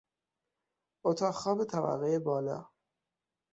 اتاق 1.07 1.35
خواب 1.41 1.59
طبقهی 1.71 2.19
بالا 2.27 2.59